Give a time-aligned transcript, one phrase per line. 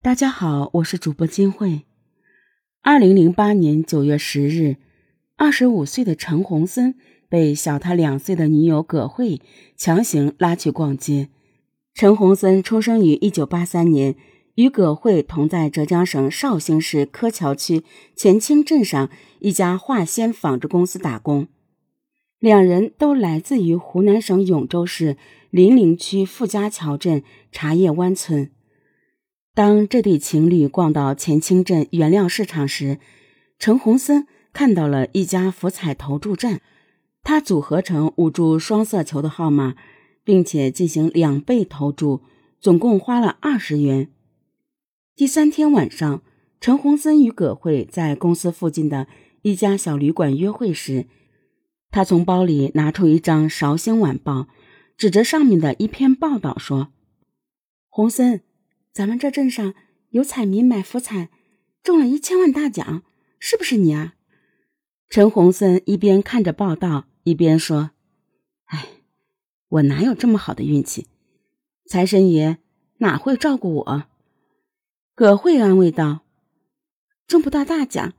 [0.00, 1.82] 大家好，我是主播金慧。
[2.82, 4.76] 二零零八年九月十日，
[5.36, 6.94] 二十五岁的陈洪森
[7.28, 9.40] 被小他两岁的女友葛慧
[9.76, 11.30] 强行拉去逛街。
[11.94, 14.14] 陈洪森出生于一九八三年，
[14.54, 17.82] 与葛慧同在浙江省绍兴市柯桥区
[18.14, 19.10] 前清镇上
[19.40, 21.48] 一家化纤纺织公司打工。
[22.38, 25.16] 两人都来自于湖南省永州市
[25.50, 28.52] 零陵区傅家桥镇茶叶湾村。
[29.58, 33.00] 当这对情侣逛到前清镇原料市场时，
[33.58, 36.60] 陈洪森看到了一家福彩投注站，
[37.24, 39.74] 他组合成五注双色球的号码，
[40.22, 42.20] 并且进行两倍投注，
[42.60, 44.08] 总共花了二十元。
[45.16, 46.22] 第三天晚上，
[46.60, 49.08] 陈洪森与葛慧在公司附近的
[49.42, 51.06] 一家小旅馆约会时，
[51.90, 54.42] 他从包里拿出一张《绍兴晚报》，
[54.96, 56.92] 指着上面的一篇报道说
[57.90, 58.42] ：“洪森。”
[58.98, 59.74] 咱们这镇上
[60.10, 61.28] 有彩民买福彩，
[61.84, 63.04] 中了一千万大奖，
[63.38, 64.14] 是不是你啊？
[65.08, 67.92] 陈洪森一边看着报道，一边说
[68.66, 68.88] ：“哎，
[69.68, 71.06] 我哪有这么好的运气？
[71.86, 72.58] 财神爷
[72.96, 74.04] 哪会照顾我？”
[75.14, 76.22] 葛慧安慰道
[77.28, 78.14] ：“中不到大奖，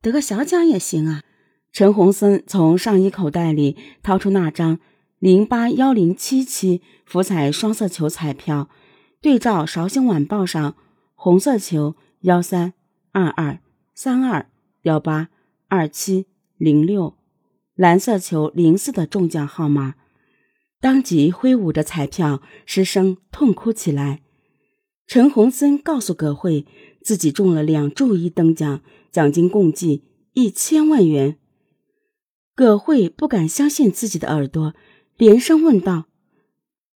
[0.00, 1.22] 得个小奖也行啊。”
[1.70, 4.80] 陈洪森从上衣口袋里掏出那张
[5.18, 8.70] 零八幺零七七福彩双色球彩票。
[9.22, 10.74] 对照《绍兴晚报》上
[11.14, 12.74] 红色球幺三
[13.12, 13.60] 二二
[13.94, 14.50] 三二
[14.82, 15.28] 幺八
[15.68, 17.16] 二七零六，
[17.76, 19.94] 蓝色球零四的中奖号码，
[20.80, 24.22] 当即挥舞着彩票失声痛哭起来。
[25.06, 26.66] 陈洪森告诉葛慧，
[27.04, 31.38] 自己中了两注一等奖，奖金共计一千万元。
[32.56, 34.74] 葛慧不敢相信自己的耳朵，
[35.16, 36.06] 连声问道：“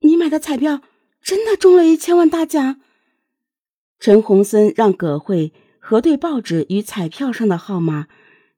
[0.00, 0.80] 你买的彩票？”
[1.24, 2.82] 真的中了一千万大奖！
[3.98, 8.08] 陈洪森让葛慧核对报纸与彩票上的号码，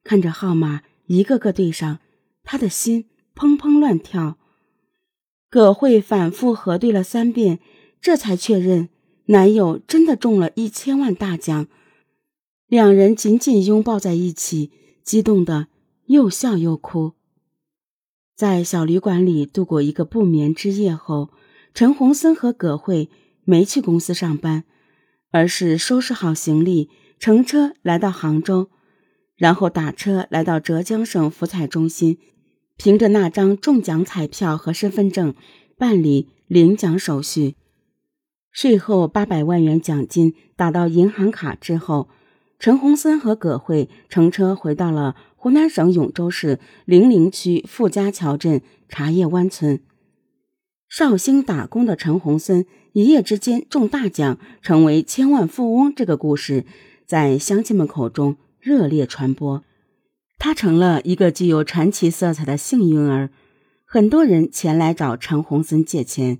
[0.03, 2.01] 看着号码一个个对上，
[2.43, 4.37] 他的心砰砰乱跳。
[5.49, 7.61] 葛慧反复核对了三遍，
[8.01, 8.89] 这才确认
[9.27, 11.69] 男友真的中了一千万大奖。
[12.67, 14.73] 两人紧紧拥抱在一起，
[15.05, 15.69] 激动的
[16.07, 17.13] 又笑又哭。
[18.35, 21.31] 在小旅馆里度过一个不眠之夜后。
[21.77, 23.11] 陈洪森和葛慧
[23.45, 24.65] 没去公司上班，
[25.31, 26.89] 而是收拾好行李，
[27.19, 28.71] 乘车来到杭州，
[29.37, 32.17] 然后打车来到浙江省福彩中心，
[32.79, 35.35] 凭着那张中奖彩票和身份证
[35.77, 37.57] 办理领奖手续。
[38.51, 42.09] 税后八百万元奖金打到银行卡之后，
[42.59, 49.83] 陈洪森和葛慧乘车回到了湖南省永州市零陵区傅家桥镇茶叶湾村。
[50.89, 56.65] 绍兴打工的陈洪森一夜之间中大奖，成为千万富翁，这个故事
[57.05, 59.63] 在乡亲们口中热烈传播。
[60.39, 63.31] 他成了一个具有传奇色彩的幸运儿，
[63.85, 66.39] 很多人前来找陈洪森借钱。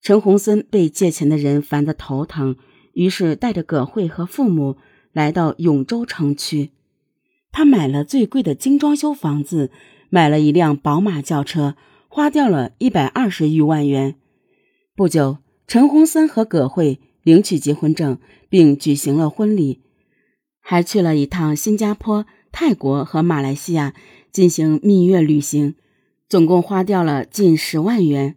[0.00, 2.56] 陈洪森被借钱的人烦得头疼，
[2.94, 4.76] 于是带着葛慧和父母
[5.12, 6.70] 来到永州城区。
[7.52, 9.70] 他买了最贵的精装修房子，
[10.08, 11.74] 买了一辆宝马轿车。
[12.12, 14.16] 花掉了一百二十余万元。
[14.96, 15.38] 不久，
[15.68, 19.80] 陈洪森和葛慧领取结婚证，并举行了婚礼，
[20.60, 23.94] 还去了一趟新加坡、泰国和马来西亚
[24.32, 25.76] 进行蜜月旅行，
[26.28, 28.34] 总共花掉了近十万元。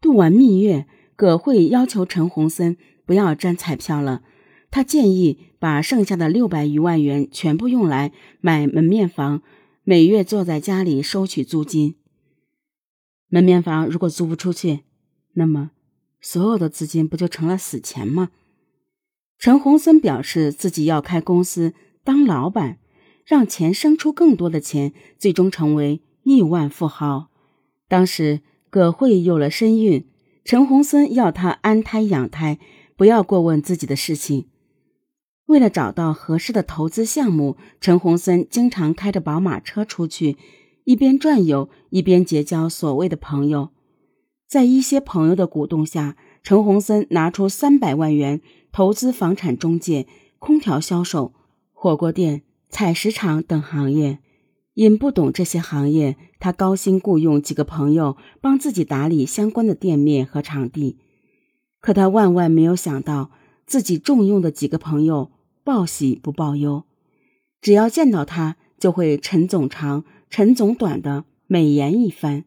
[0.00, 4.22] 度完蜜月，葛慧要求陈洪森不要沾彩票了，
[4.68, 9.42] 他建议把剩下的六百余万元全部用来买门面房，
[9.84, 11.94] 每月坐在家里收取租金。
[13.28, 14.84] 门面房如果租不出去，
[15.32, 15.72] 那么
[16.20, 18.30] 所有的资金不就成了死钱吗？
[19.38, 22.78] 陈洪森表示自己要开公司当老板，
[23.24, 27.28] 让钱生出更多的钱，最终成为亿万富豪。
[27.88, 30.08] 当时葛慧有了身孕，
[30.44, 32.58] 陈洪森要她安胎养胎，
[32.96, 34.48] 不要过问自己的事情。
[35.46, 40.36] 为了找到合适的投资项目，陈洪森经常开着宝马车出去。
[40.86, 43.70] 一边转悠，一边结交所谓的朋友，
[44.46, 48.40] 在一些朋友的鼓动下，陈洪森拿出三百万元
[48.70, 50.06] 投资房产中介、
[50.38, 51.34] 空调销售、
[51.72, 54.20] 火锅店、采石场等行业。
[54.74, 60.98] 因不懂这些行业，他高薪雇佣几个朋友帮自己打理相关的店面和场地。
[61.80, 63.32] 可他万万没有想到，
[63.66, 65.32] 自己重用的几个朋友
[65.64, 66.84] 报喜不报忧，
[67.60, 70.04] 只要见到他，就会陈总长。
[70.36, 72.44] 陈总短的美言一番。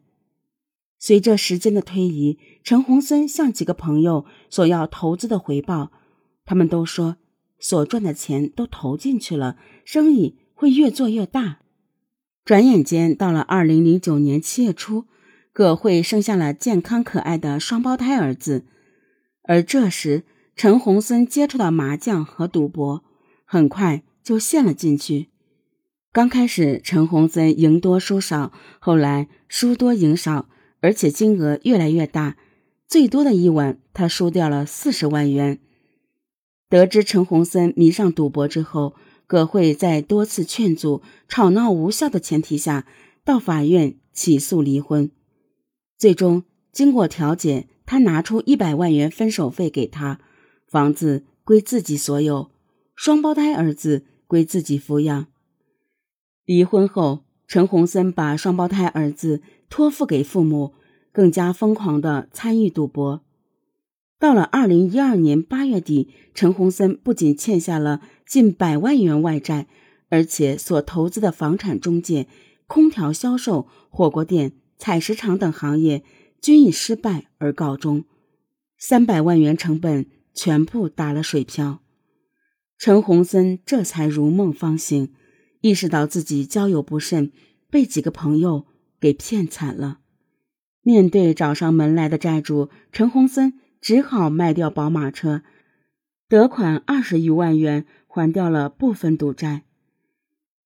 [0.96, 5.90] 随着时间的推移，陈洪森向几个朋友索要投资的回报，
[6.44, 7.16] 他们都说
[7.58, 11.62] 所赚的钱都投进去了，生意会越做越大。
[12.44, 15.06] 转眼间到了二零零九年七月初，
[15.52, 18.66] 葛慧生下了健康可爱的双胞胎儿子。
[19.42, 20.22] 而这时，
[20.54, 23.02] 陈洪森接触到麻将和赌博，
[23.44, 25.29] 很快就陷了进去。
[26.12, 30.48] 刚开始，陈洪森赢多输少，后来输多赢少，
[30.80, 32.36] 而且金额越来越大。
[32.88, 35.60] 最多的一晚，他输掉了四十万元。
[36.68, 38.96] 得知陈洪森迷上赌博之后，
[39.28, 42.88] 葛慧在多次劝阻、吵闹无效的前提下，
[43.24, 45.12] 到法院起诉离婚。
[45.96, 46.42] 最终，
[46.72, 50.18] 经过调解，他拿出一百万元分手费给他，
[50.66, 52.50] 房子归自己所有，
[52.96, 55.28] 双胞胎儿子归自己抚养。
[56.44, 60.74] 离婚后，陈洪森把双胞胎儿子托付给父母，
[61.12, 63.22] 更加疯狂地参与赌博。
[64.18, 69.66] 到了二零一二年八月底，陈洪森不仅欠下了近百万元外债，
[70.08, 72.26] 而且所投资的房产中介、
[72.66, 76.02] 空调销售、火锅店、采石场等行业
[76.40, 78.04] 均以失败而告终，
[78.76, 81.80] 三百万元成本全部打了水漂。
[82.76, 85.12] 陈洪森这才如梦方醒。
[85.60, 87.32] 意识到自己交友不慎，
[87.70, 88.66] 被几个朋友
[89.00, 89.98] 给骗惨了。
[90.82, 95.42] 面对找上门来的债主，陈洪森只好卖掉宝马车，
[96.28, 99.64] 得款二十余万元，还掉了部分赌债。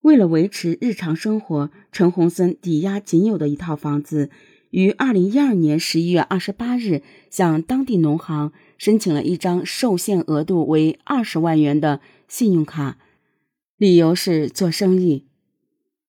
[0.02, 4.30] 为了维持日常生活，陈洪森抵押仅有的一套房子，
[4.70, 12.98] 于二零一二年十一月二十八日向当地农行申请了一张受限额度为二十万元的信用卡。
[13.76, 15.26] 理由是做生意，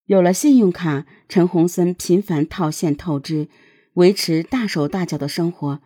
[0.05, 3.47] 有了信用卡，陈洪森频繁套现透支，
[3.95, 5.81] 维持大手大脚的生活。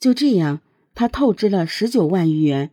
[0.00, 0.60] 就这样，
[0.96, 2.72] 他透支了十九万余元。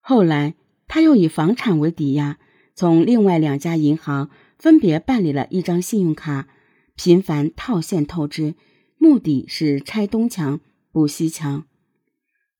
[0.00, 0.54] 后来，
[0.88, 2.38] 他又以房产为抵押，
[2.74, 6.48] 从另外两家银行分别办理了一张信用卡，
[6.96, 8.54] 频繁套现透支，
[8.96, 10.60] 目的是拆东墙
[10.90, 11.66] 补西墙。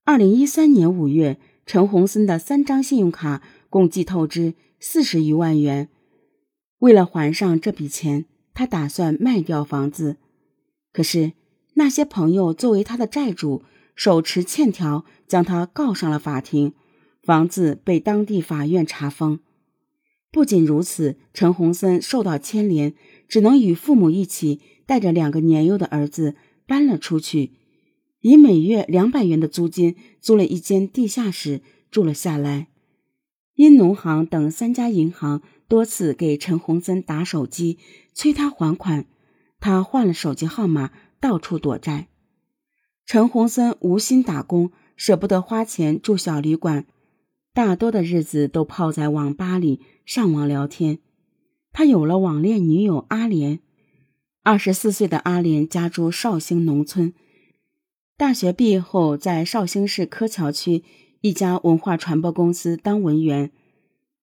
[0.05, 3.41] 二零一三年五月，陈洪森的三张信用卡
[3.71, 4.53] 共计透支。
[4.87, 5.89] 四十余万元，
[6.81, 10.19] 为了还上这笔钱，他打算卖掉房子。
[10.93, 11.33] 可是
[11.73, 13.63] 那些朋友作为他的债主，
[13.97, 16.75] 手持欠条将他告上了法庭，
[17.23, 19.41] 房子被当地法院查封。
[20.31, 22.95] 不仅如此，陈洪森受到牵连，
[23.27, 26.37] 只能与父母一起带着两个年幼的儿子
[26.67, 27.53] 搬了出去，
[28.21, 32.69] 以每月两百元的租金租了一间地下室住了下来。
[33.55, 37.79] 因农行等三家银行多次给陈洪森打手机
[38.13, 39.07] 催他还款，
[39.61, 40.91] 他换了手机号码，
[41.21, 42.09] 到处躲债。
[43.07, 46.87] 陈洪森无心打工，舍不得花钱住小旅馆，
[47.53, 50.99] 大多的日子都泡在网吧里上网聊天。
[51.73, 53.61] 他有了网恋女友阿莲。
[54.43, 57.15] 二十四岁的阿莲家住绍兴农村，
[58.17, 60.83] 大学毕业后在绍兴市柯桥区。
[61.25, 63.51] 一家文化传播公司当文员，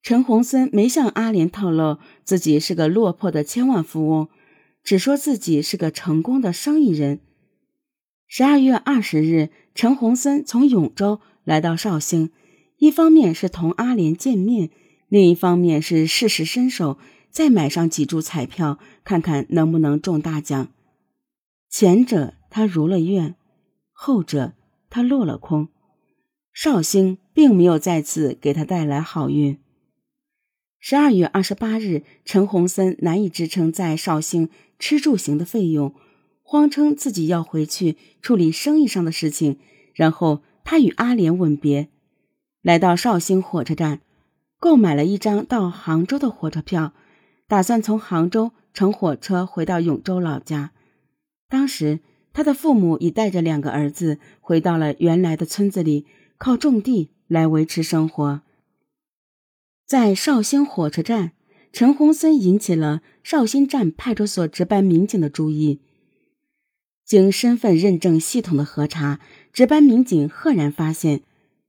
[0.03, 4.29] 陈洪森没向阿莲透露自己是个落魄的千万富翁，
[4.83, 7.19] 只说自己是个成功的生意人。
[8.27, 12.29] 十二月二十日，陈洪森从永州来到绍兴，
[12.77, 14.69] 一方面是同阿莲见面，
[15.07, 16.99] 另一方面是试试身手，
[17.31, 20.67] 再买上几注彩票，看看能不能中大奖。
[21.67, 23.33] 前者他如了愿，
[23.91, 24.53] 后者
[24.91, 25.69] 他落了空。
[26.53, 29.57] 绍兴并没有再次给他带来好运。
[30.79, 35.93] 十二月二十八日，陈洪森难以支撑在绍兴吃住行的费用，
[36.41, 39.59] 谎称自己要回去处理生意上的事情。
[39.93, 41.89] 然后他与阿莲吻别，
[42.61, 44.01] 来到绍兴火车站，
[44.59, 46.93] 购买了一张到杭州的火车票，
[47.47, 50.71] 打算从杭州乘火车回到永州老家。
[51.47, 51.99] 当时
[52.33, 56.05] 他的父母已带着两个儿子回到了原来的村子里。
[56.41, 58.41] 靠种地来维持生活。
[59.85, 61.33] 在绍兴火车站，
[61.71, 65.81] 陈洪森引起了绍兴站派出所值班民警的注意。
[67.05, 69.19] 经身份认证系统的核查，
[69.53, 71.21] 值班民警赫然发现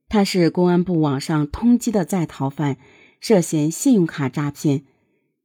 [0.09, 2.79] 他是公安部网上通缉的在逃犯，
[3.21, 4.85] 涉嫌信用卡诈骗。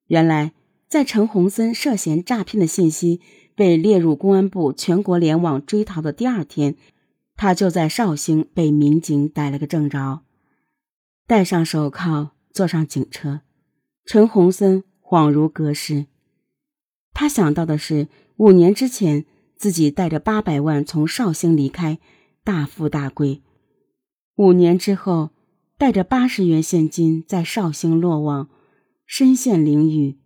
[0.06, 0.54] 原来，
[0.88, 3.20] 在陈洪森涉嫌诈骗的信息
[3.54, 6.78] 被列入公安部全国联网追逃的第二天。
[7.38, 10.24] 他就在绍兴被民警逮了个正着，
[11.28, 13.42] 戴上手铐，坐上警车。
[14.06, 16.08] 陈洪森恍如隔世，
[17.14, 19.26] 他想到的是五年之前
[19.56, 22.00] 自己带着八百万从绍兴离开，
[22.44, 23.44] 大富大贵；
[24.38, 25.30] 五年之后，
[25.78, 28.50] 带着八十元现金在绍兴落网，
[29.06, 30.18] 身陷囹圄。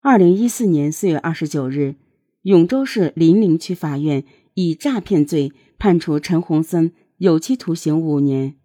[0.00, 1.96] 二零一四年四月二十九日，
[2.42, 4.24] 永州市零陵区法院。
[4.60, 8.56] 以诈骗罪判处陈洪森有期徒刑五年。